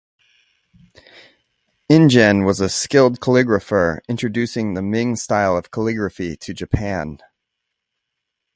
Ingen 1.87 2.43
was 2.43 2.59
a 2.59 2.69
skilled 2.69 3.19
calligrapher, 3.19 3.99
introducing 4.09 4.73
the 4.73 4.81
Ming 4.81 5.15
style 5.15 5.55
of 5.55 5.69
calligraphy 5.69 6.35
to 6.37 6.55
Japan. 6.55 7.19